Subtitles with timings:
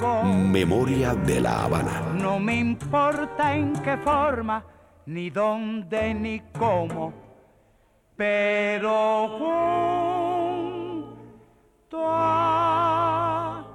[0.00, 2.14] Memoria de la Habana.
[2.14, 4.64] No me importa en qué forma,
[5.06, 7.12] ni dónde, ni cómo,
[8.16, 9.28] pero
[10.98, 13.66] junto a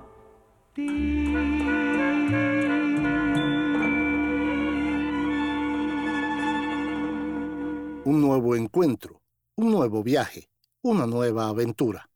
[8.05, 9.21] un nuevo encuentro,
[9.57, 10.49] un nuevo viaje,
[10.81, 12.09] una nueva aventura.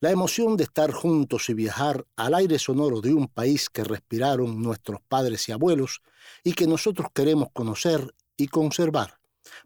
[0.00, 4.62] La emoción de estar juntos y viajar al aire sonoro de un país que respiraron
[4.62, 6.02] nuestros padres y abuelos
[6.44, 9.18] y que nosotros queremos conocer y conservar.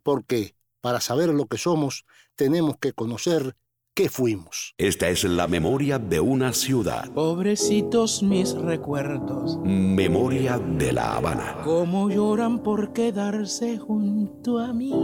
[0.02, 3.56] Porque para saber lo que somos, tenemos que conocer
[3.92, 4.74] qué fuimos.
[4.78, 7.10] Esta es la memoria de una ciudad.
[7.12, 11.60] Pobrecitos mis recuerdos, Memoria de la Habana.
[11.62, 14.94] cómo lloran por quedarse junto a mí.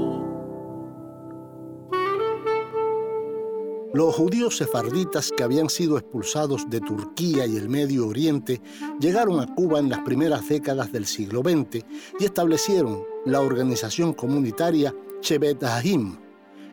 [3.94, 8.60] Los judíos sefarditas que habían sido expulsados de Turquía y el Medio Oriente
[9.00, 11.86] llegaron a Cuba en las primeras décadas del siglo XX
[12.20, 16.18] y establecieron la organización comunitaria Chevet Hahim.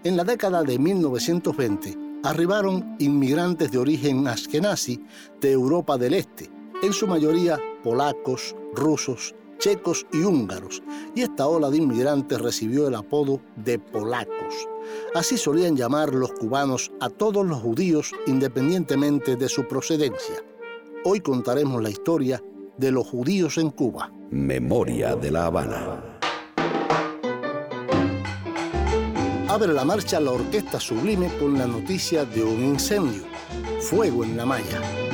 [0.04, 5.02] En la década de 1920 arribaron inmigrantes de origen ashkenazi
[5.40, 6.52] de Europa del Este,
[6.84, 10.82] en su mayoría polacos, rusos, checos y húngaros,
[11.16, 14.68] y esta ola de inmigrantes recibió el apodo de polacos.
[15.14, 20.36] Así solían llamar los cubanos a todos los judíos independientemente de su procedencia.
[21.04, 22.44] Hoy contaremos la historia
[22.78, 24.12] de los judíos en Cuba.
[24.32, 26.20] Memoria de la Habana.
[29.48, 33.24] Abre la marcha la orquesta sublime con la noticia de un incendio,
[33.80, 35.05] fuego en la malla.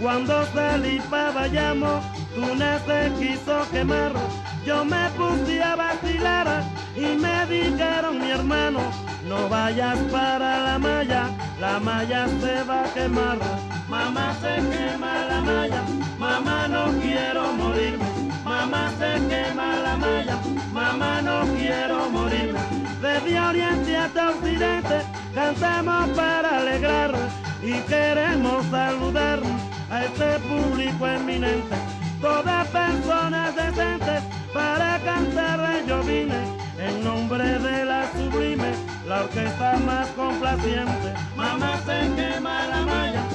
[0.00, 2.00] Cuando salí para Bayamo,
[2.32, 4.12] Túnez se quiso quemar.
[4.64, 6.62] Yo me puse a vacilar
[6.94, 8.80] y me dijeron mi hermano,
[9.26, 13.38] no vayas para la malla, la malla se va a quemar.
[13.88, 15.82] Mamá se quema la malla,
[16.16, 17.98] mamá no quiero morir.
[18.44, 20.38] Mamá se quema la malla,
[20.72, 22.54] mamá no quiero morir.
[23.02, 25.02] Desde oriente hasta occidente,
[25.34, 27.14] cantamos para alegrar
[27.62, 29.40] y queremos saludar
[29.90, 31.76] a este público eminente.
[32.20, 34.22] Todas personas decentes
[34.52, 38.72] para cantar yo vine en nombre de la sublime,
[39.06, 41.14] la orquesta más complaciente.
[41.36, 43.27] Mamá se quema la malla,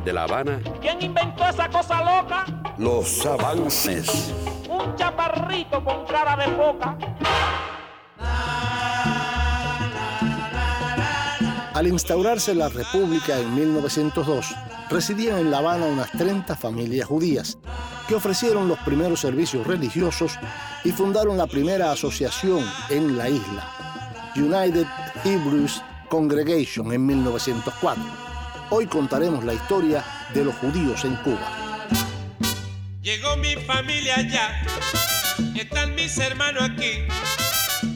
[0.00, 2.44] de la Habana, ¿Quién inventó esa cosa loca?
[2.78, 4.32] los avances.
[4.68, 6.96] Un chaparrito con cara de foca.
[11.72, 14.54] Al Al instaurarse la República en 1902,
[14.90, 17.58] residían en La Habana unas 30 familias judías
[18.08, 20.38] que ofrecieron los primeros servicios religiosos
[20.84, 23.68] y fundaron la primera asociación en la isla,
[24.36, 24.86] United
[25.24, 28.33] Hebrews Congregation, en 1904.
[28.70, 31.86] Hoy contaremos la historia de los judíos en Cuba.
[33.02, 34.64] Llegó mi familia ya,
[35.54, 37.06] están mis hermanos aquí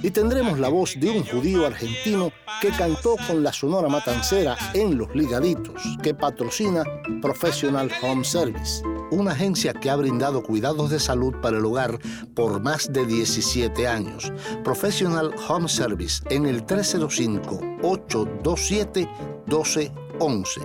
[0.03, 2.31] y tendremos la voz de un judío argentino
[2.61, 6.85] que cantó con la Sonora Matancera en Los Ligaditos, que patrocina
[7.21, 11.99] Professional Home Service, una agencia que ha brindado cuidados de salud para el hogar
[12.35, 14.33] por más de 17 años.
[14.63, 19.09] Professional Home Service en el 305 827
[19.47, 19.93] 12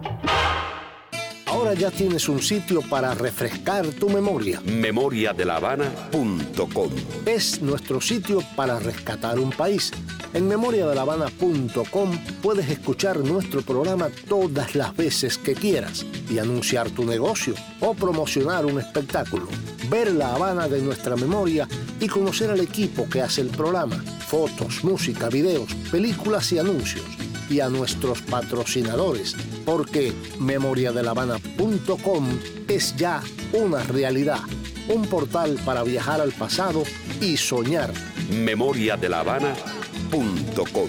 [1.62, 4.60] Ahora ya tienes un sitio para refrescar tu memoria.
[4.64, 6.90] Memoriadelavana.com
[7.24, 9.92] Es nuestro sitio para rescatar un país.
[10.34, 17.54] En memoriadelavana.com puedes escuchar nuestro programa todas las veces que quieras y anunciar tu negocio
[17.78, 19.46] o promocionar un espectáculo.
[19.88, 21.68] Ver la Habana de nuestra memoria
[22.00, 24.02] y conocer al equipo que hace el programa.
[24.26, 27.21] Fotos, música, videos, películas y anuncios
[27.52, 32.28] y a nuestros patrocinadores, porque memoriadelavana.com
[32.68, 33.22] es ya
[33.52, 34.40] una realidad,
[34.88, 36.82] un portal para viajar al pasado
[37.20, 37.92] y soñar.
[38.30, 40.88] Memoriadelavana.com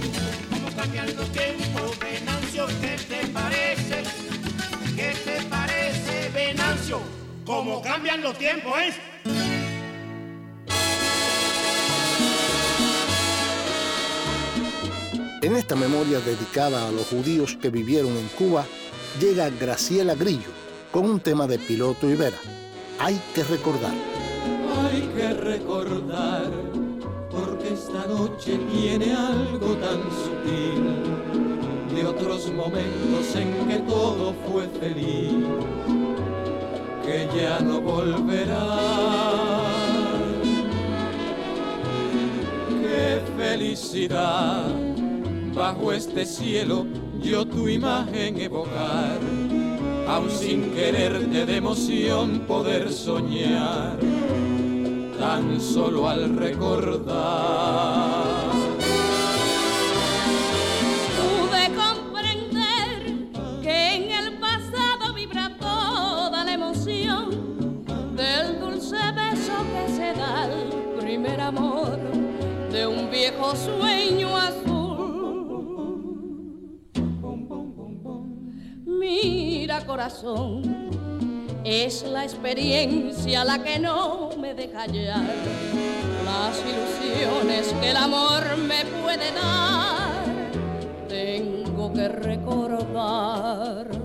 [7.45, 9.12] ¿Cómo cambian los tiempos, Venancio?
[15.43, 18.65] En esta memoria dedicada a los judíos que vivieron en Cuba,
[19.19, 20.51] llega Graciela Grillo
[20.89, 22.37] con un tema de Piloto y Vera.
[22.97, 23.91] Hay que recordar.
[24.85, 26.49] Hay que recordar,
[27.29, 31.03] porque esta noche tiene algo tan sutil
[31.93, 35.45] de otros momentos en que todo fue feliz,
[37.03, 38.79] que ya no volverá.
[42.81, 44.82] ¡Qué felicidad!
[45.53, 46.85] Bajo este cielo
[47.21, 49.19] yo tu imagen evocar,
[50.07, 53.97] aun sin quererte de emoción poder soñar,
[55.17, 57.13] tan solo al recordar.
[61.21, 70.13] Pude comprender que en el pasado vibra toda la emoción del dulce beso que se
[70.13, 70.69] da al
[70.99, 71.97] primer amor
[72.71, 74.62] de un viejo sueño azul
[81.63, 85.21] es la experiencia la que no me deja hallar
[86.25, 90.23] las ilusiones que el amor me puede dar.
[91.07, 94.02] Tengo que recordar.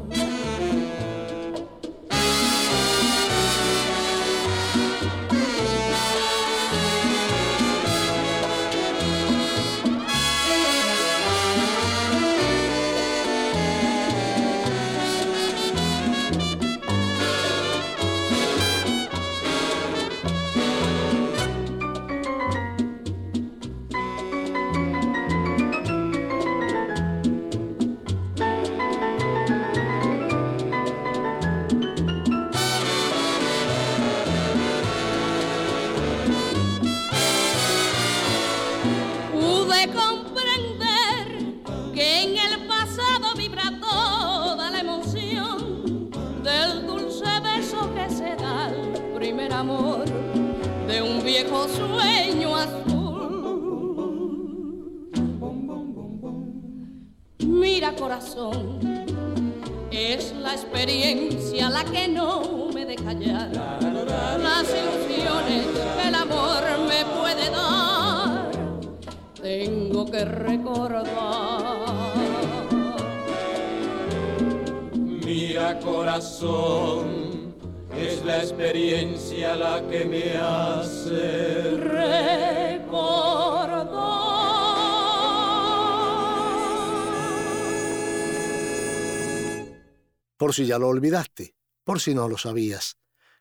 [90.59, 92.97] Si ya lo olvidaste, por si no lo sabías,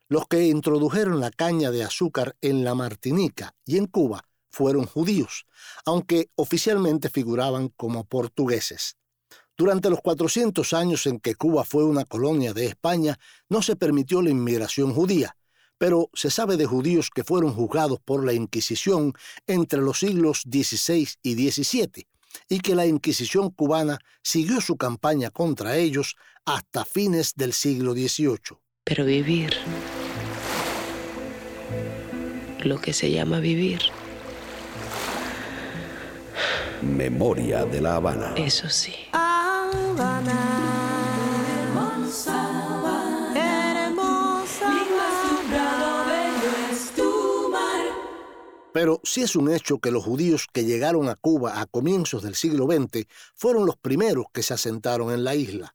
[0.08, 5.44] los que introdujeron la caña de azúcar en la Martinica y en Cuba fueron judíos,
[5.84, 8.96] aunque oficialmente figuraban como portugueses.
[9.56, 14.22] Durante los 400 años en que Cuba fue una colonia de España, no se permitió
[14.22, 15.36] la inmigración judía,
[15.76, 19.12] pero se sabe de judíos que fueron juzgados por la Inquisición
[19.48, 22.06] entre los siglos XVI y XVII,
[22.48, 28.58] y que la Inquisición cubana siguió su campaña contra ellos hasta fines del siglo XVIII.
[28.84, 29.54] Pero vivir,
[32.64, 33.80] lo que se llama vivir.
[36.82, 38.34] Memoria de la Habana.
[38.36, 38.94] Eso sí.
[48.78, 52.36] Pero sí es un hecho que los judíos que llegaron a Cuba a comienzos del
[52.36, 55.74] siglo XX fueron los primeros que se asentaron en la isla.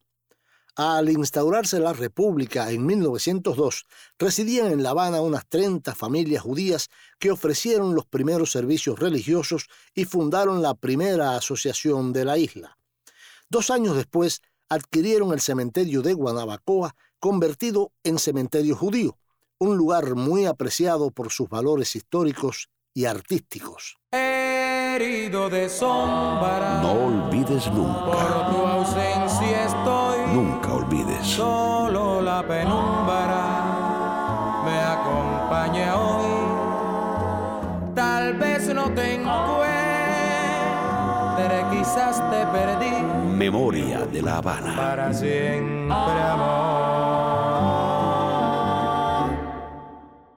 [0.74, 3.84] Al instaurarse la República en 1902,
[4.18, 10.06] residían en La Habana unas 30 familias judías que ofrecieron los primeros servicios religiosos y
[10.06, 12.78] fundaron la primera asociación de la isla.
[13.50, 19.18] Dos años después, adquirieron el cementerio de Guanabacoa, convertido en cementerio judío,
[19.58, 23.96] un lugar muy apreciado por sus valores históricos y artísticos.
[24.12, 26.80] Herido de sombra.
[26.80, 28.04] No olvides nunca.
[28.04, 30.18] Por tu ausencia estoy.
[30.32, 31.26] Nunca olvides.
[31.26, 33.74] Solo la penumbra
[34.64, 36.34] me acompaña hoy.
[37.94, 39.74] Tal vez no te encuentre,
[41.70, 42.92] quizás te perdí.
[43.36, 44.76] Memoria de la Habana.
[44.76, 46.94] Para siempre, amor.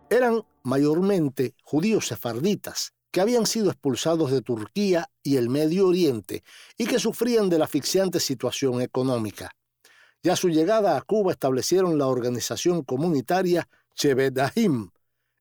[0.10, 6.44] Eran mayormente judíos sefarditas, que habían sido expulsados de Turquía y el Medio Oriente
[6.78, 9.56] y que sufrían de la asfixiante situación económica.
[10.22, 14.90] Ya su llegada a Cuba establecieron la organización comunitaria Chevedahim.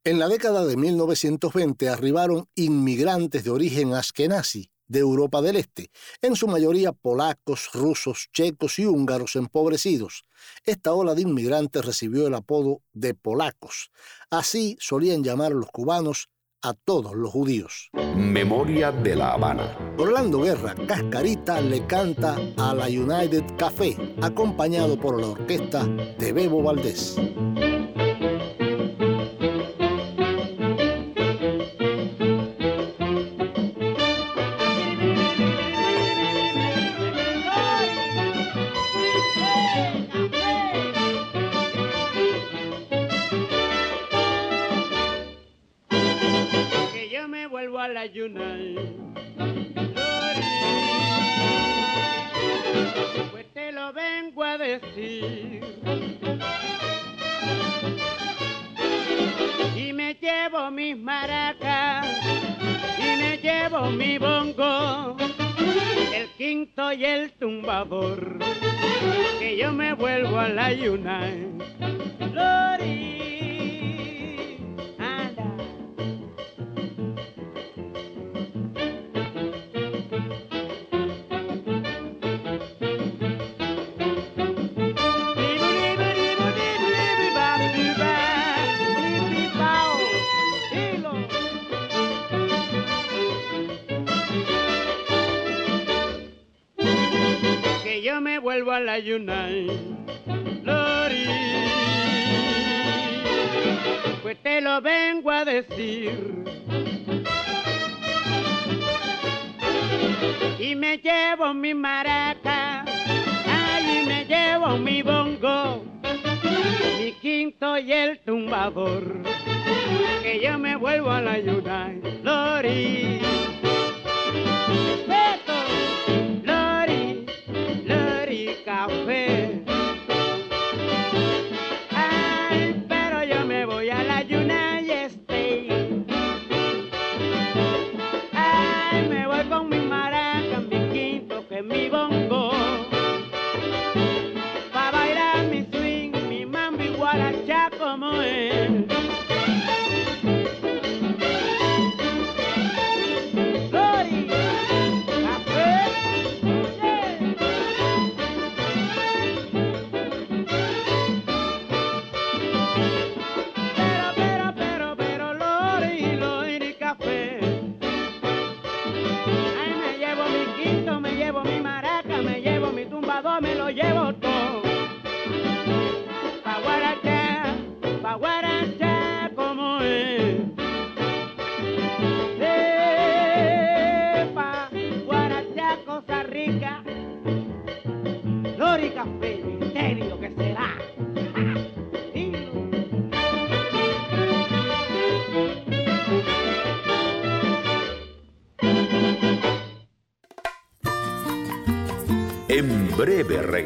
[0.05, 5.91] En la década de 1920 arribaron inmigrantes de origen askenazi, de Europa del Este,
[6.23, 10.25] en su mayoría polacos, rusos, checos y húngaros empobrecidos.
[10.65, 13.91] Esta ola de inmigrantes recibió el apodo de polacos.
[14.31, 16.29] Así solían llamar los cubanos
[16.63, 17.91] a todos los judíos.
[18.17, 19.95] Memoria de la Habana.
[19.99, 26.63] Orlando Guerra, Cascarita, le canta a la United Café, acompañado por la orquesta de Bebo
[26.63, 27.17] Valdés.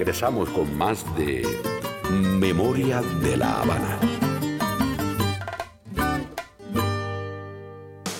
[0.00, 1.46] Regresamos con más de
[2.10, 3.98] Memoria de la Habana.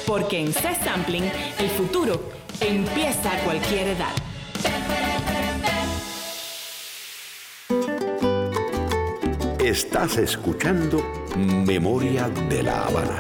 [0.07, 2.19] Porque en C-Sampling el futuro
[2.59, 4.15] empieza a cualquier edad.
[9.59, 13.17] Estás escuchando Memoria de la Habana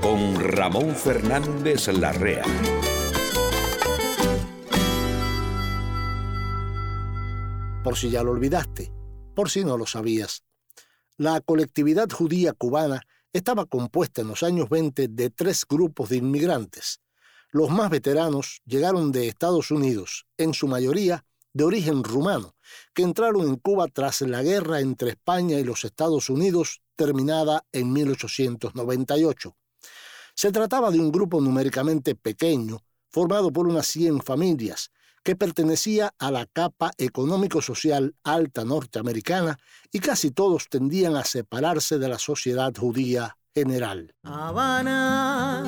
[0.00, 2.42] con Ramón Fernández Larrea.
[7.84, 8.90] Por si ya lo olvidaste,
[9.34, 10.42] por si no lo sabías.
[11.18, 17.00] La colectividad judía cubana estaba compuesta en los años 20 de tres grupos de inmigrantes.
[17.50, 22.54] Los más veteranos llegaron de Estados Unidos, en su mayoría de origen rumano,
[22.94, 27.90] que entraron en Cuba tras la guerra entre España y los Estados Unidos, terminada en
[27.94, 29.56] 1898.
[30.34, 34.90] Se trataba de un grupo numéricamente pequeño, formado por unas 100 familias,
[35.24, 39.58] que pertenecía a la capa económico-social alta norteamericana
[39.90, 44.14] y casi todos tendían a separarse de la sociedad judía general.
[44.22, 45.64] Habana,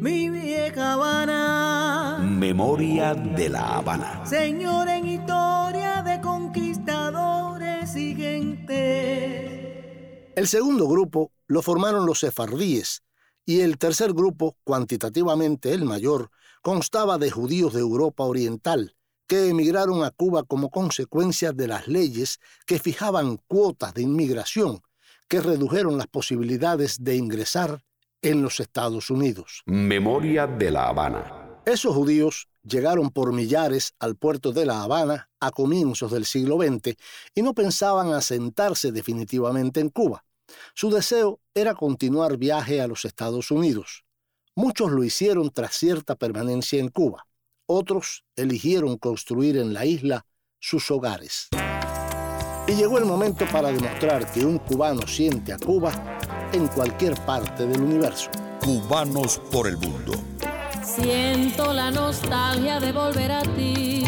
[0.00, 2.18] mi vieja Habana.
[2.22, 4.24] Memoria de la Habana.
[4.24, 7.44] Señor en historia de conquistadores
[7.92, 8.43] gente.
[10.36, 13.02] El segundo grupo lo formaron los sefardíes
[13.46, 16.30] y el tercer grupo, cuantitativamente el mayor,
[16.62, 22.40] constaba de judíos de Europa Oriental, que emigraron a Cuba como consecuencia de las leyes
[22.66, 24.80] que fijaban cuotas de inmigración
[25.28, 27.82] que redujeron las posibilidades de ingresar
[28.22, 29.62] en los Estados Unidos.
[29.66, 31.60] Memoria de la Habana.
[31.66, 36.96] Esos judíos llegaron por millares al puerto de La Habana a comienzos del siglo XX
[37.34, 40.24] y no pensaban asentarse definitivamente en Cuba.
[40.74, 44.04] Su deseo era continuar viaje a los Estados Unidos.
[44.56, 47.26] Muchos lo hicieron tras cierta permanencia en Cuba.
[47.66, 50.26] Otros eligieron construir en la isla
[50.60, 51.48] sus hogares.
[52.66, 55.92] Y llegó el momento para demostrar que un cubano siente a Cuba
[56.52, 58.30] en cualquier parte del universo.
[58.62, 60.12] Cubanos por el mundo.
[60.82, 64.04] Siento la nostalgia de volver a ti.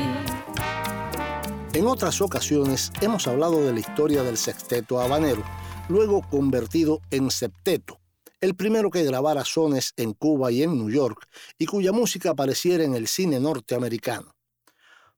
[1.77, 5.45] En otras ocasiones hemos hablado de la historia del sexteto habanero,
[5.91, 8.01] luego convertido en septeto,
[8.41, 12.83] el primero que grabara sones en Cuba y en New York y cuya música apareciera
[12.83, 14.35] en el cine norteamericano.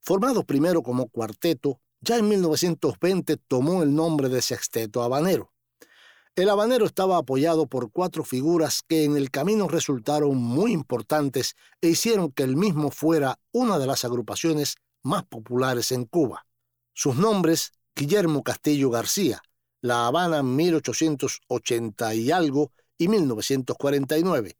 [0.00, 5.52] Formado primero como cuarteto, ya en 1920 tomó el nombre de sexteto habanero.
[6.34, 11.90] El habanero estaba apoyado por cuatro figuras que en el camino resultaron muy importantes e
[11.90, 16.47] hicieron que el mismo fuera una de las agrupaciones más populares en Cuba.
[17.00, 19.40] Sus nombres, Guillermo Castillo García,
[19.80, 24.58] La Habana 1880 y algo, y 1949.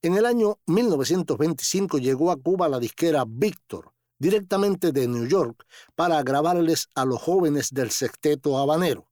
[0.00, 6.22] En el año 1925 llegó a Cuba la disquera Víctor, directamente de New York para
[6.22, 9.08] grabarles a los jóvenes del sexteto habanero.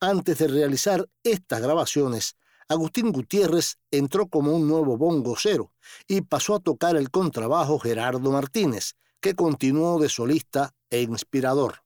[0.00, 2.34] Antes de realizar estas grabaciones,
[2.68, 5.72] Agustín Gutiérrez entró como un nuevo bongocero
[6.08, 11.84] y pasó a tocar el contrabajo Gerardo Martínez, que continuó de solista e inspirador.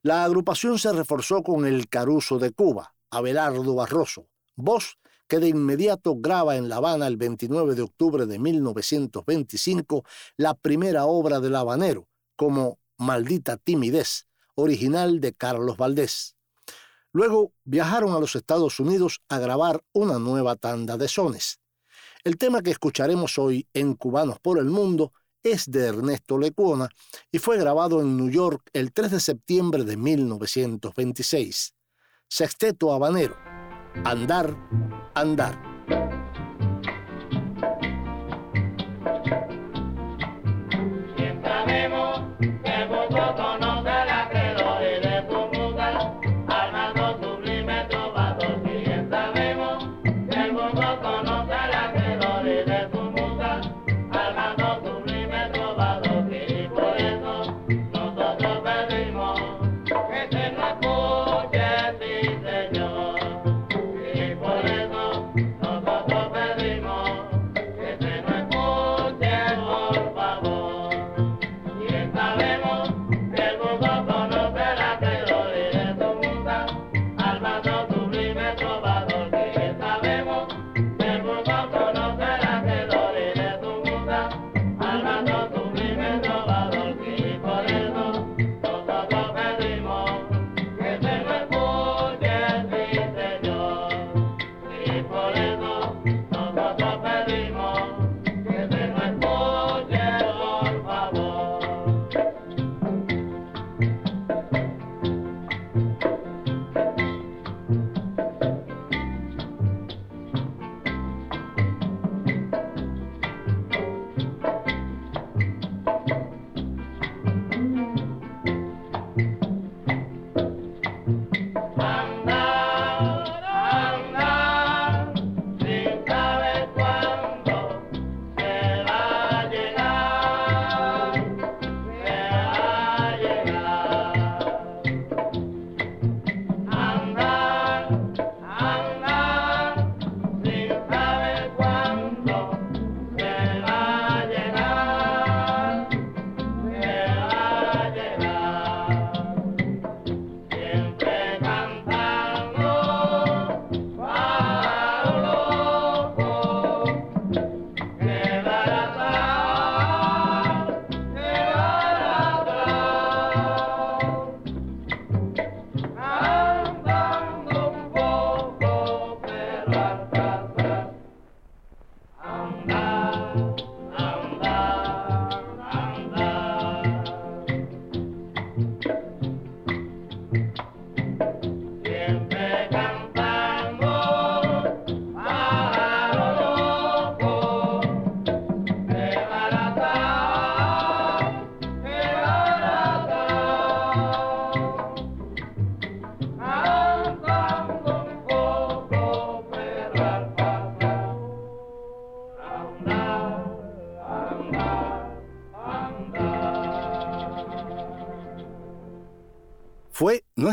[0.00, 6.16] La agrupación se reforzó con el Caruso de Cuba, Abelardo Barroso, voz que de inmediato
[6.16, 10.04] graba en La Habana el 29 de octubre de 1925
[10.36, 16.36] la primera obra del habanero, como Maldita Timidez, original de Carlos Valdés.
[17.12, 21.60] Luego viajaron a los Estados Unidos a grabar una nueva tanda de sones.
[22.24, 25.12] El tema que escucharemos hoy en Cubanos por el Mundo
[25.44, 26.88] es de Ernesto Lecuona
[27.30, 31.74] y fue grabado en New York el 3 de septiembre de 1926.
[32.28, 33.36] Sexteto Habanero.
[34.04, 34.56] Andar,
[35.14, 35.73] andar.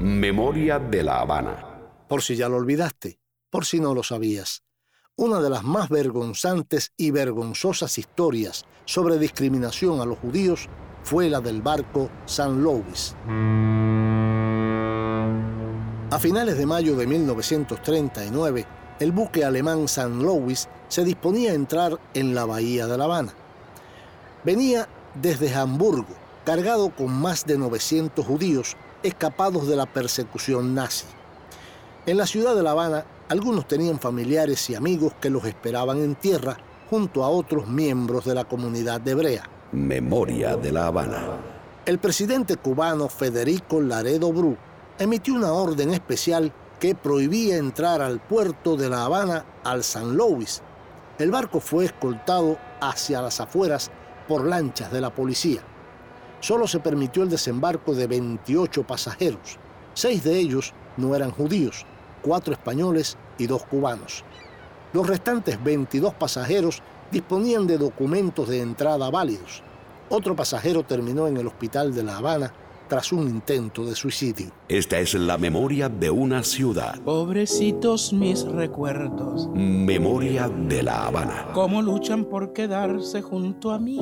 [0.00, 1.56] Memoria de La Habana.
[2.06, 4.62] Por si ya lo olvidaste, por si no lo sabías.
[5.16, 10.68] Una de las más vergonzantes y vergonzosas historias sobre discriminación a los judíos
[11.02, 13.16] fue la del barco San Louis.
[16.10, 18.66] A finales de mayo de 1939,
[19.00, 23.32] el buque alemán San Louis se disponía a entrar en la bahía de La Habana.
[24.44, 31.06] Venía desde Hamburgo, cargado con más de 900 judíos escapados de la persecución nazi.
[32.06, 36.14] En la ciudad de La Habana, algunos tenían familiares y amigos que los esperaban en
[36.14, 36.56] tierra
[36.88, 39.48] junto a otros miembros de la comunidad hebrea.
[39.72, 41.38] Memoria de La Habana.
[41.84, 44.56] El presidente cubano Federico Laredo Bru
[44.98, 50.62] emitió una orden especial que prohibía entrar al puerto de La Habana al San Louis.
[51.18, 53.90] El barco fue escoltado hacia las afueras
[54.28, 55.62] por lanchas de la policía
[56.40, 59.58] solo se permitió el desembarco de 28 pasajeros.
[59.94, 61.86] Seis de ellos no eran judíos,
[62.22, 64.24] cuatro españoles y dos cubanos.
[64.92, 69.62] Los restantes 22 pasajeros disponían de documentos de entrada válidos.
[70.08, 72.52] Otro pasajero terminó en el hospital de La Habana
[72.88, 74.52] tras un intento de suicidio.
[74.68, 77.00] Esta es la memoria de una ciudad.
[77.00, 79.48] Pobrecitos mis recuerdos.
[79.54, 81.48] Memoria de La Habana.
[81.52, 83.98] ¿Cómo luchan por quedarse junto a mí?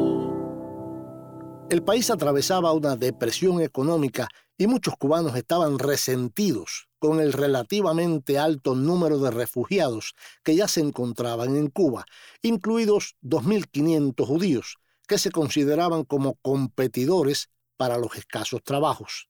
[1.70, 8.74] El país atravesaba una depresión económica y muchos cubanos estaban resentidos con el relativamente alto
[8.74, 12.04] número de refugiados que ya se encontraban en Cuba,
[12.42, 14.76] incluidos 2.500 judíos,
[15.08, 19.28] que se consideraban como competidores para los escasos trabajos.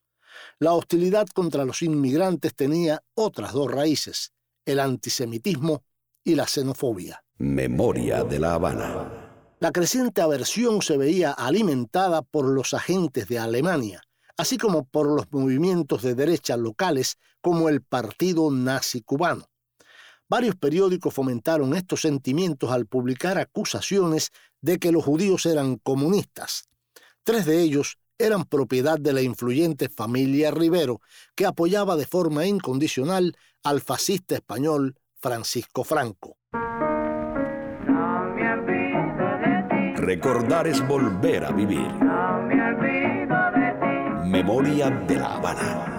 [0.59, 4.33] La hostilidad contra los inmigrantes tenía otras dos raíces,
[4.67, 5.85] el antisemitismo
[6.25, 7.25] y la xenofobia.
[7.39, 9.24] Memoria de La Habana.
[9.61, 14.03] La creciente aversión se veía alimentada por los agentes de Alemania,
[14.37, 19.47] así como por los movimientos de derecha locales como el Partido Nazi Cubano.
[20.29, 26.65] Varios periódicos fomentaron estos sentimientos al publicar acusaciones de que los judíos eran comunistas.
[27.23, 31.01] Tres de ellos eran propiedad de la influyente familia Rivero,
[31.35, 36.39] que apoyaba de forma incondicional al fascista español Francisco Franco.
[40.05, 41.91] Recordar es volver a vivir.
[44.27, 45.91] Memoria de la Habana.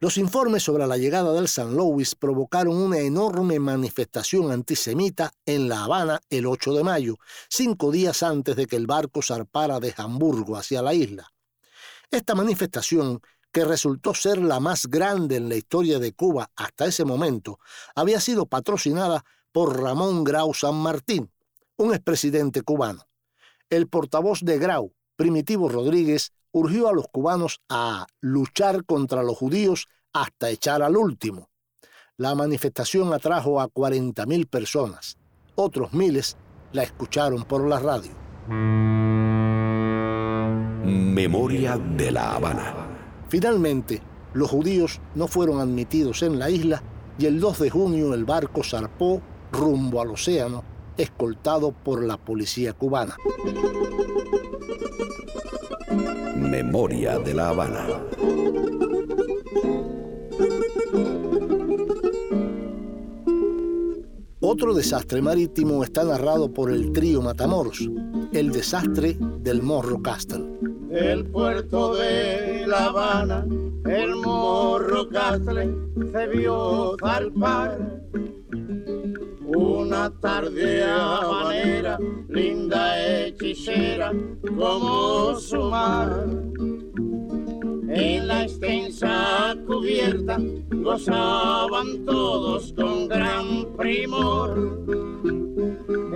[0.00, 5.84] Los informes sobre la llegada del San Louis provocaron una enorme manifestación antisemita en La
[5.84, 7.16] Habana el 8 de mayo,
[7.50, 11.30] cinco días antes de que el barco zarpara de Hamburgo hacia la isla.
[12.10, 13.20] Esta manifestación,
[13.56, 17.58] que resultó ser la más grande en la historia de Cuba hasta ese momento,
[17.94, 21.32] había sido patrocinada por Ramón Grau San Martín,
[21.78, 23.08] un expresidente cubano.
[23.70, 29.88] El portavoz de Grau, Primitivo Rodríguez, urgió a los cubanos a luchar contra los judíos
[30.12, 31.48] hasta echar al último.
[32.18, 35.16] La manifestación atrajo a 40.000 personas.
[35.54, 36.36] Otros miles
[36.72, 38.12] la escucharon por la radio.
[40.84, 42.85] Memoria de La Habana.
[43.28, 44.00] Finalmente,
[44.34, 46.82] los judíos no fueron admitidos en la isla
[47.18, 49.20] y el 2 de junio el barco zarpó
[49.52, 50.62] rumbo al océano,
[50.96, 53.16] escoltado por la policía cubana.
[56.36, 57.86] Memoria de La Habana.
[64.48, 67.80] Otro desastre marítimo está narrado por el trío Matamoros,
[68.32, 70.44] el desastre del Morro Castle.
[70.88, 73.44] El puerto de La Habana,
[73.86, 75.74] el Morro Castle,
[76.12, 78.04] se vio zarpar.
[79.46, 84.12] Una tarde habanera, linda hechicera,
[84.56, 86.24] como su mar
[87.88, 90.38] en la extensa cubierta
[90.70, 94.84] gozaban todos con gran primor.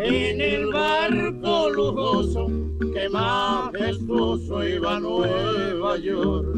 [0.03, 2.47] En el barco lujoso
[2.93, 6.49] que majestuoso iba a Nueva York.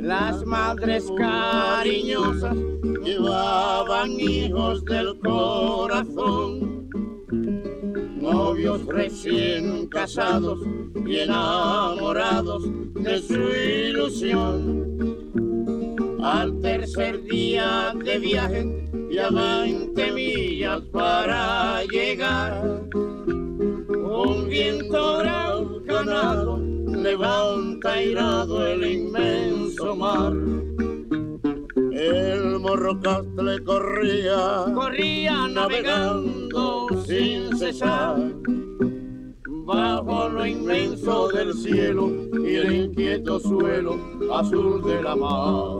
[0.00, 2.56] Las madres cariñosas
[3.04, 6.69] llevaban hijos del corazón
[8.60, 10.60] novios recién casados
[11.06, 12.62] y enamorados
[12.94, 13.40] de su
[13.88, 14.90] ilusión.
[16.22, 28.66] Al tercer día de viaje, ya 20 millas para llegar, un viento huracanado levanta irado
[28.66, 30.34] el inmenso mar.
[31.92, 36.39] El morrocastle corría, corría navegando
[37.06, 38.16] sin cesar
[39.66, 42.10] bajo lo inmenso del cielo
[42.44, 43.96] y el inquieto suelo
[44.32, 45.78] azul de la mar.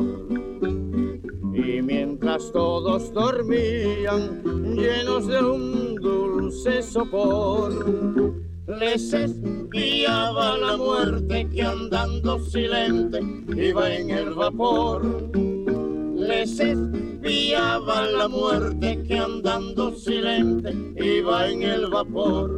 [1.52, 4.42] Y mientras todos dormían,
[4.76, 13.20] llenos de un dulce sopor, les espiaba la muerte que andando silente
[13.56, 15.50] iba en el vapor.
[16.42, 22.57] Espiaba la muerte que andando silente iba en el vapor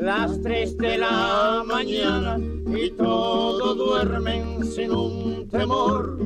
[0.00, 6.18] las tres de la mañana y todos duermen sin un temor.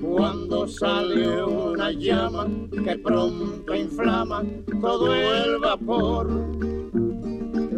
[0.00, 2.48] Cuando sale una llama
[2.82, 4.42] que pronto inflama
[4.80, 6.28] todo el vapor.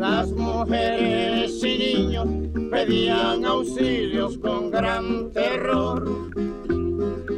[0.03, 2.27] Las mujeres y niños
[2.73, 6.03] pedían auxilios con gran terror.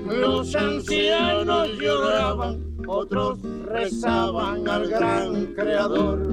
[0.08, 6.26] Los ancianos lloraban, otros rezaban al gran creador.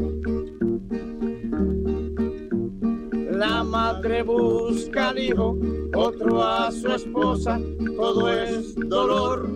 [3.29, 5.57] La madre busca al hijo,
[5.93, 7.59] otro a su esposa,
[7.97, 9.49] todo es dolor.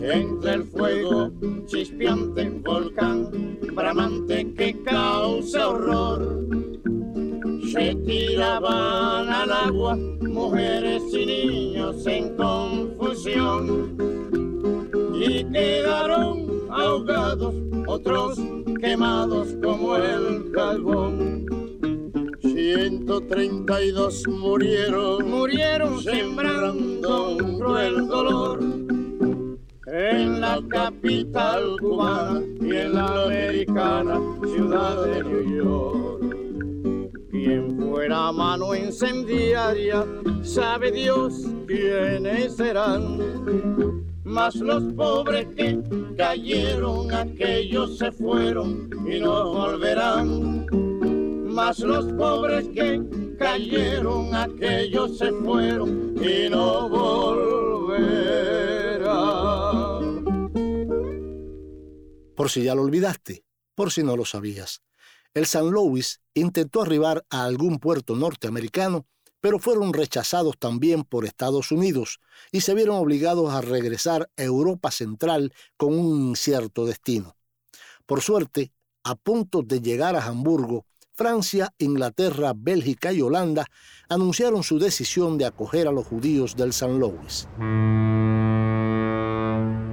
[0.00, 1.30] entre el fuego
[1.66, 5.11] chispeante, volcán bramante que causa
[7.72, 13.96] Se tiraban al agua mujeres y niños en confusión
[15.14, 17.54] y quedaron ahogados,
[17.86, 18.38] otros
[18.80, 21.46] quemados como el carbón.
[22.42, 28.81] 132 murieron, murieron sembrando un cruel dolor
[29.92, 36.36] en la capital cubana y en la americana ciudad de New York.
[37.30, 40.06] Quien fuera mano incendiaria,
[40.42, 43.18] sabe Dios quiénes serán.
[44.24, 45.78] Mas los pobres que
[46.16, 50.66] cayeron, aquellos se fueron y no volverán.
[51.48, 53.02] Mas los pobres que
[53.38, 58.91] cayeron, aquellos se fueron y no volverán.
[62.42, 63.44] Por si ya lo olvidaste,
[63.76, 64.82] por si no lo sabías.
[65.32, 69.06] El San Louis intentó arribar a algún puerto norteamericano,
[69.40, 72.18] pero fueron rechazados también por Estados Unidos
[72.50, 77.36] y se vieron obligados a regresar a Europa Central con un incierto destino.
[78.06, 78.72] Por suerte,
[79.04, 83.66] a punto de llegar a Hamburgo, Francia, Inglaterra, Bélgica y Holanda
[84.08, 87.46] anunciaron su decisión de acoger a los judíos del San Louis.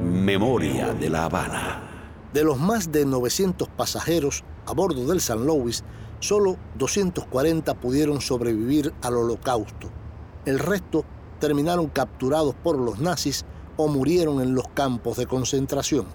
[0.01, 1.88] Memoria de la Habana.
[2.33, 5.83] De los más de 900 pasajeros a bordo del San Louis,
[6.19, 9.89] solo 240 pudieron sobrevivir al holocausto.
[10.45, 11.05] El resto
[11.39, 13.45] terminaron capturados por los nazis
[13.77, 16.05] o murieron en los campos de concentración.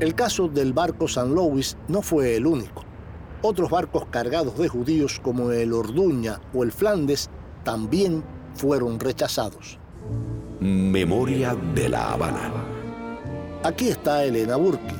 [0.00, 2.82] El caso del barco San Louis no fue el único.
[3.42, 7.28] Otros barcos cargados de judíos como el Orduña o el Flandes
[7.62, 9.78] también fueron rechazados.
[10.60, 12.73] Memoria de la Habana.
[13.64, 14.94] Aquí está Elena Burke.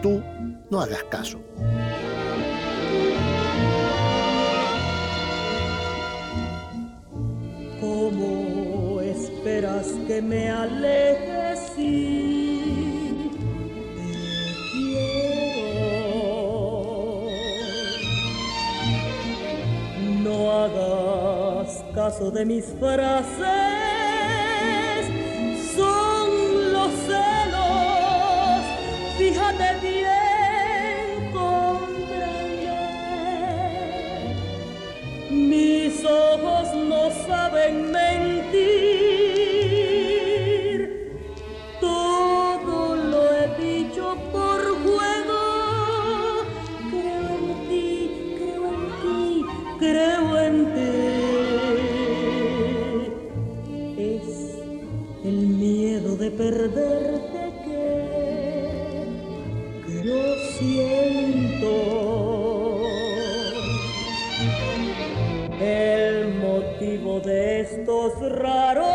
[0.00, 0.22] Tú
[0.70, 1.38] no hagas caso.
[7.78, 13.30] ¿Cómo esperas que me alejes si
[13.94, 14.14] te
[14.72, 15.20] quiero?
[20.22, 23.89] No hagas caso de mis frases
[68.08, 68.89] raros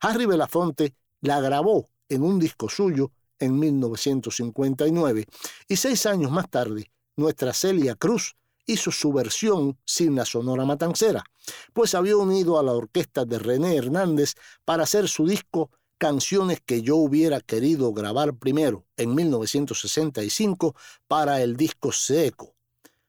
[0.00, 5.26] Harry Belafonte la grabó en un disco suyo en 1959
[5.68, 8.36] y seis años más tarde, nuestra Celia Cruz
[8.66, 11.24] hizo su versión sin la Sonora Matancera,
[11.72, 14.34] pues había unido a la orquesta de René Hernández
[14.64, 15.70] para hacer su disco
[16.02, 20.74] canciones que yo hubiera querido grabar primero en 1965
[21.06, 22.56] para el disco Seco.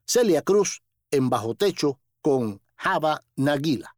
[0.06, 3.96] Celia Cruz en Bajo Techo con Java Naguila.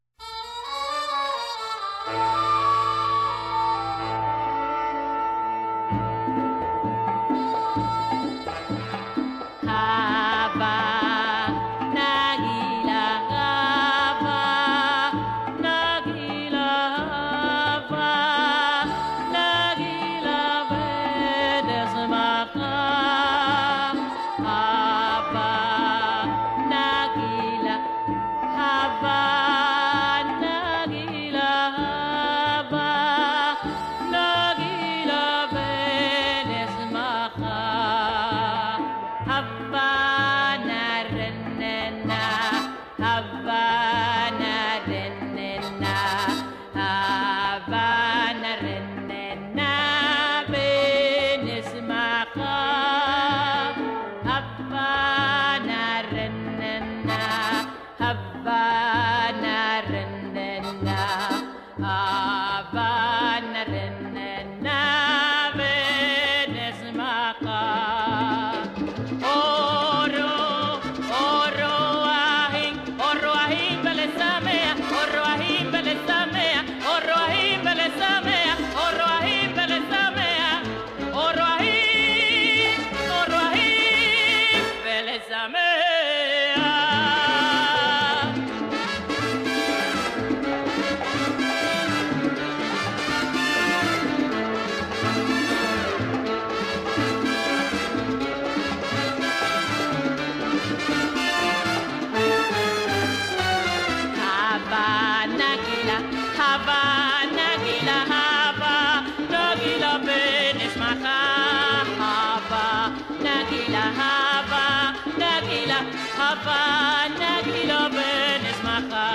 [116.46, 119.08] Havana, Kiloben is Macha.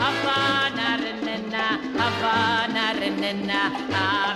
[0.00, 1.66] Havana, Renena,
[2.00, 3.60] Havana, Renena,
[3.92, 4.35] Havana.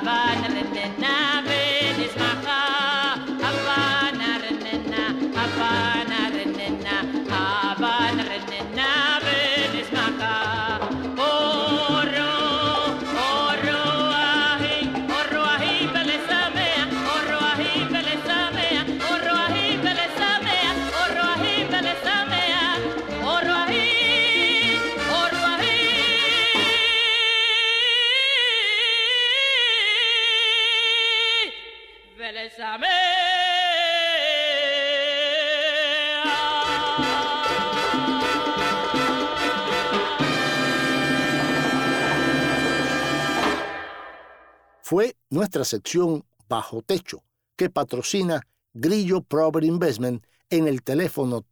[45.31, 47.24] Nuestra sección Bajo Techo,
[47.57, 51.43] que patrocina Grillo Property Investment en el teléfono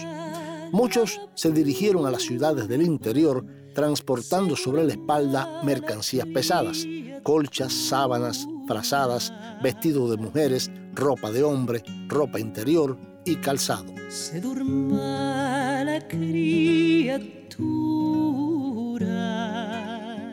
[0.72, 6.86] Muchos se dirigieron a las ciudades del interior transportando sobre la espalda mercancías pesadas,
[7.24, 13.94] colchas, sábanas, frazadas, vestidos de mujeres, ropa de hombre, ropa interior y calzado.
[14.10, 17.24] Se la criatura.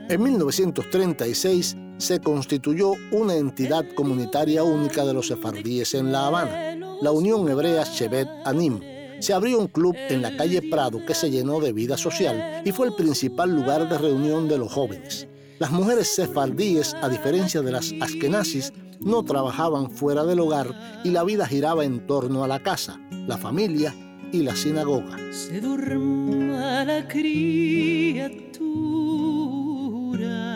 [0.09, 7.13] En 1936 se constituyó una entidad comunitaria única de los sefardíes en La Habana, la
[7.13, 8.81] Unión Hebrea Shevet Anim.
[9.21, 12.73] Se abrió un club en la calle Prado que se llenó de vida social y
[12.73, 15.29] fue el principal lugar de reunión de los jóvenes.
[15.59, 20.75] Las mujeres sefardíes, a diferencia de las askenazis, no trabajaban fuera del hogar
[21.05, 23.95] y la vida giraba en torno a la casa, la familia
[24.33, 25.19] y la sinagoga.
[25.33, 25.99] Se la.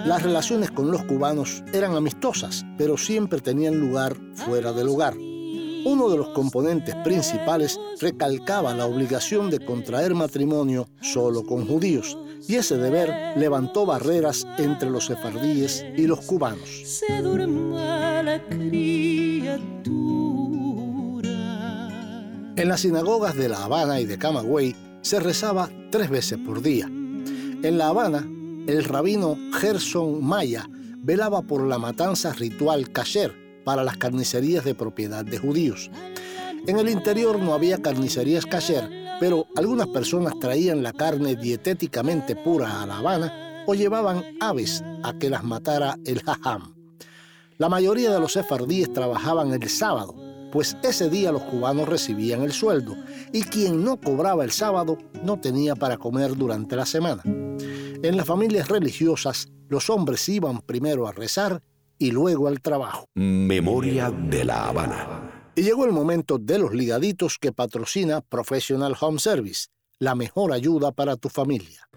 [0.05, 5.14] Las relaciones con los cubanos eran amistosas, pero siempre tenían lugar fuera del hogar.
[5.16, 12.57] Uno de los componentes principales recalcaba la obligación de contraer matrimonio solo con judíos, y
[12.57, 16.68] ese deber levantó barreras entre los sefardíes y los cubanos.
[16.84, 19.24] Se la criatura.
[22.57, 26.86] En las sinagogas de La Habana y de Camagüey se rezaba tres veces por día.
[26.86, 28.26] En La Habana,
[28.66, 35.24] el rabino Gerson Maya velaba por la matanza ritual kasher para las carnicerías de propiedad
[35.24, 35.90] de judíos.
[36.66, 38.88] En el interior no había carnicerías kasher,
[39.20, 45.12] pero algunas personas traían la carne dietéticamente pura a La Habana o llevaban aves a
[45.18, 46.74] que las matara el hajam.
[47.58, 50.14] La mayoría de los sefardíes trabajaban el sábado,
[50.52, 52.96] pues ese día los cubanos recibían el sueldo
[53.32, 57.22] y quien no cobraba el sábado no tenía para comer durante la semana.
[58.05, 61.62] En las familias religiosas, los hombres iban primero a rezar
[61.98, 63.07] y luego al trabajo.
[63.14, 65.50] Memoria de la Habana.
[65.57, 70.92] Y llegó el momento de los ligaditos que patrocina Professional Home Service, la mejor ayuda
[70.92, 71.88] para tu familia.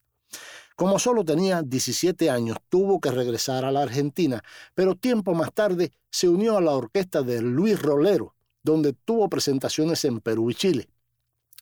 [0.77, 4.43] Como solo tenía 17 años, tuvo que regresar a la Argentina,
[4.75, 10.05] pero tiempo más tarde se unió a la orquesta de Luis Rolero, donde tuvo presentaciones
[10.05, 10.87] en Perú y Chile.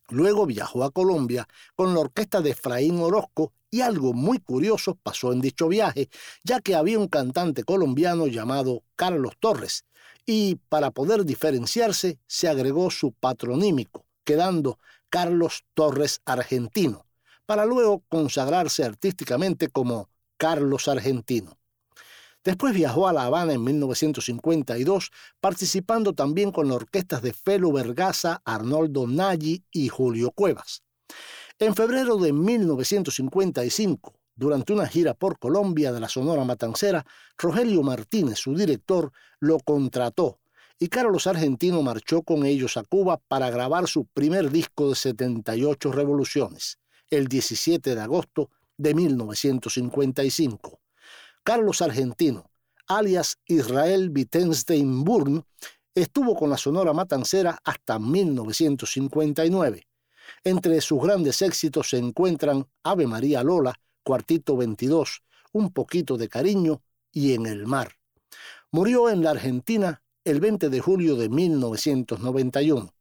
[0.09, 5.33] Luego viajó a Colombia con la orquesta de Efraín Orozco y algo muy curioso pasó
[5.33, 6.07] en dicho viaje,
[6.45, 9.83] ya que había un cantante colombiano llamado Carlos Torres,
[10.25, 17.05] y para poder diferenciarse se agregó su patronímico, quedando Carlos Torres Argentino,
[17.45, 20.07] para luego consagrarse artísticamente como
[20.37, 21.57] Carlos Argentino.
[22.45, 25.11] Después viajó a La Habana en 1952,
[25.41, 30.81] participando también con orquestas de Felo Vergaza, Arnoldo Nagy y Julio Cuevas.
[31.57, 37.05] En febrero de 1955, durante una gira por Colombia de la Sonora Matancera,
[37.37, 40.39] Rogelio Martínez, su director, lo contrató
[40.77, 45.93] y Carlos Argentino marchó con ellos a Cuba para grabar su primer disco de 78
[45.93, 46.79] revoluciones,
[47.09, 50.81] el 17 de agosto de 1955.
[51.41, 52.51] Carlos Argentino,
[52.87, 55.45] alias Israel Wittenstein Burn,
[55.93, 59.87] estuvo con la Sonora Matancera hasta 1959.
[60.47, 63.73] Entre sus grandes éxitos se encuentran Ave María Lola,
[64.03, 65.23] Cuartito 22,
[65.53, 67.93] Un poquito de cariño y En el mar.
[68.69, 72.93] Murió en la Argentina el 20 de julio de 1991.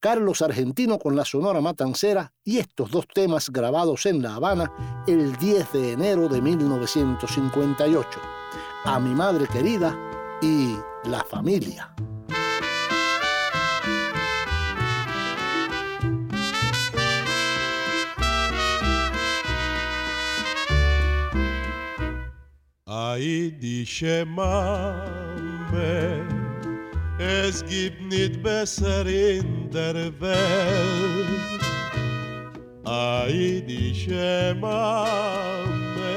[0.00, 5.36] Carlos Argentino con la Sonora Matancera y estos dos temas grabados en La Habana el
[5.36, 8.08] 10 de enero de 1958.
[8.84, 9.94] A mi madre querida
[10.40, 11.94] y la familia.
[23.12, 25.04] Ai dice Mame,
[27.18, 31.62] es gibt nicht besser in der Welt.
[32.86, 36.14] Ai dice Mame,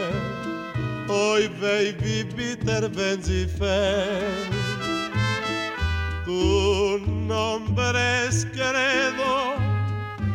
[1.10, 4.56] oi wei wie bitter wenn sie fällt.
[6.24, 9.56] Tu nombre es credo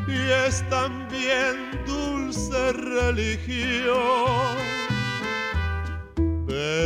[0.06, 1.56] y es también
[1.86, 4.69] dulce religión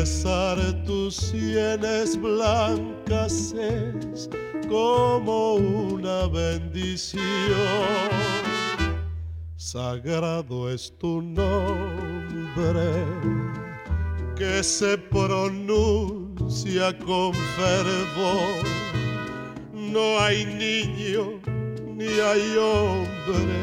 [0.04, 4.28] Besar tus sienes blancas es
[4.68, 7.22] como una bendición.
[9.56, 12.92] Sagrado es tu nombre
[14.36, 15.38] que se pronuncia
[16.98, 18.62] con fervor.
[19.72, 21.40] No hay niño
[21.96, 23.56] ni hay hombre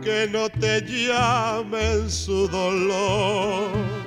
[0.00, 4.03] que no te llame en su dolor.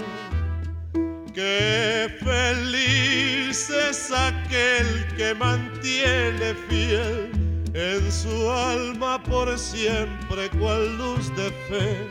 [1.37, 7.29] Qué feliz es aquel que mantiene fiel
[7.75, 12.07] en su alma por siempre cual luz de fe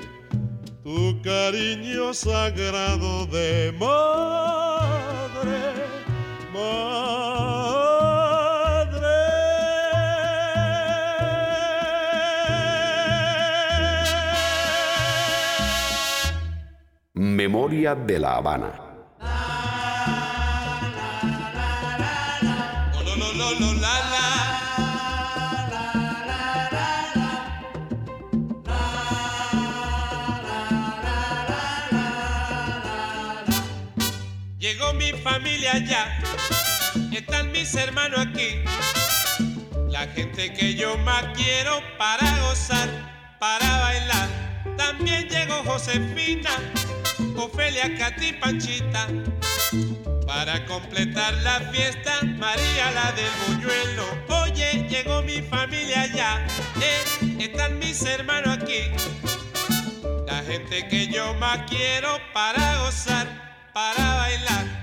[0.85, 4.95] tu cariño sagrado de madre,
[6.55, 6.87] madre.
[17.12, 18.86] Memoria de la Habana.
[34.59, 36.20] Llegó mi familia ya,
[37.12, 38.62] están mis hermanos aquí,
[39.88, 42.88] la gente que yo más quiero para gozar,
[43.38, 44.28] para bailar.
[44.76, 46.51] También llegó Josefina,
[47.36, 49.07] Ofelia, Katy, Panchita.
[50.37, 54.05] Para completar la fiesta, María la del buñuelo.
[54.43, 56.47] Oye, llegó mi familia ya,
[56.78, 58.82] eh, están mis hermanos aquí.
[60.26, 63.26] La gente que yo más quiero para gozar,
[63.72, 64.76] para bailar.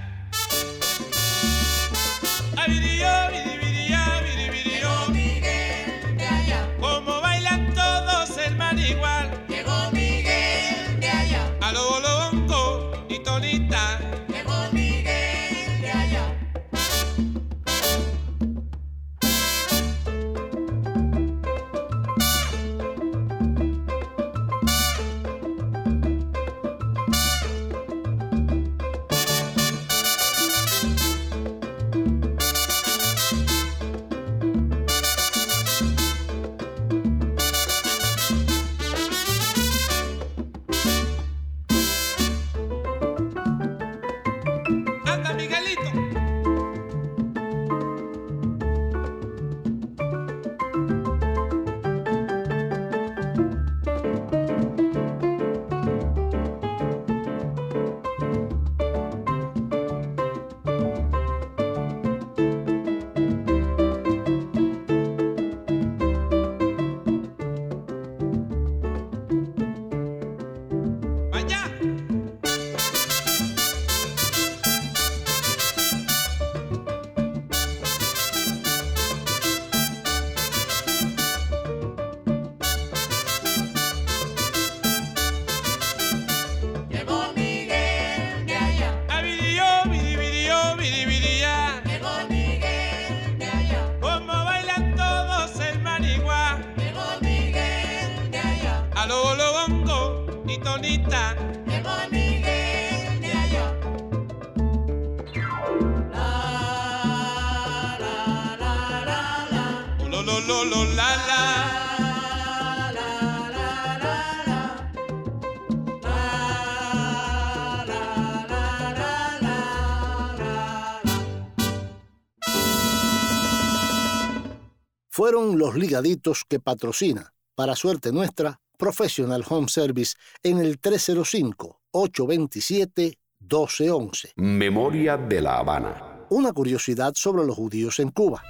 [125.24, 133.17] Fueron los ligaditos que patrocina, para suerte nuestra, Professional Home Service en el 305-827-1213.
[133.39, 134.34] 1211.
[134.36, 136.26] Memoria de la Habana.
[136.30, 138.43] Una curiosidad sobre los judíos en Cuba.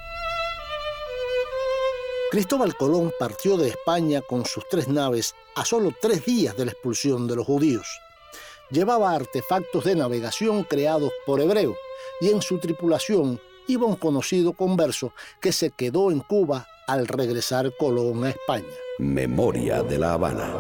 [2.31, 6.71] Cristóbal Colón partió de España con sus tres naves a solo tres días de la
[6.71, 7.87] expulsión de los judíos.
[8.71, 11.75] Llevaba artefactos de navegación creados por hebreo
[12.19, 17.71] y en su tripulación iba un conocido converso que se quedó en Cuba al regresar
[17.77, 18.65] Colón a España.
[18.99, 20.53] Memoria de la Habana.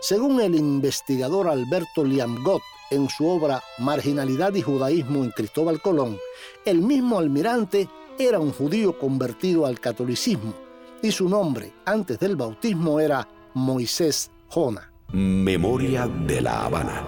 [0.00, 6.18] Según el investigador Alberto Liamgott en su obra Marginalidad y Judaísmo en Cristóbal Colón,
[6.64, 7.88] el mismo almirante
[8.18, 10.54] era un judío convertido al catolicismo
[11.02, 14.92] y su nombre antes del bautismo era Moisés Jona.
[15.12, 17.04] Memoria de la Habana.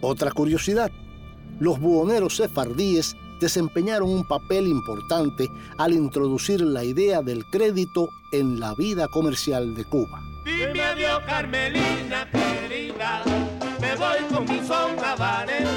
[0.00, 0.90] Otra curiosidad,
[1.58, 8.74] los buhoneros sefardíes desempeñaron un papel importante al introducir la idea del crédito en la
[8.74, 10.22] vida comercial de Cuba.
[10.44, 13.22] Dime adiós, Carmelina querida,
[13.80, 15.70] me voy con mi son habanero.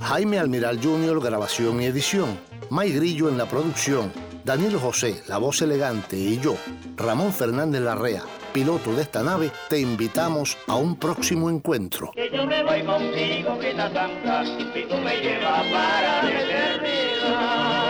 [0.00, 2.38] Jaime Almiral Jr., grabación y edición.
[2.68, 4.12] May Grillo en la producción.
[4.44, 6.56] Danilo José, la voz elegante, y yo,
[6.96, 8.24] Ramón Fernández Larrea,
[8.54, 12.10] piloto de esta nave, te invitamos a un próximo encuentro.
[12.14, 17.80] Que yo me voy contigo, Grita Santa, y tú me llevas para la eternidad.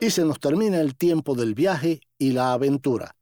[0.00, 3.14] Y se nos termina el tiempo del viaje y la aventura.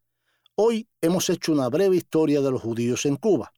[0.54, 3.52] Hoy hemos hecho una breve historia de los judíos en Cuba.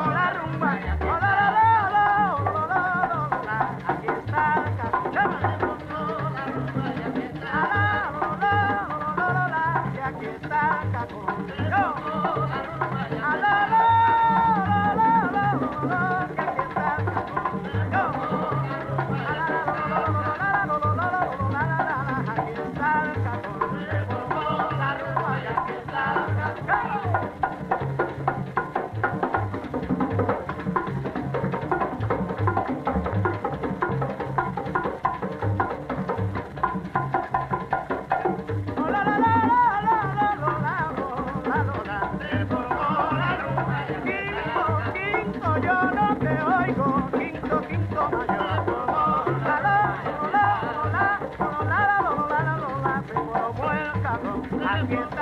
[54.74, 55.13] I'm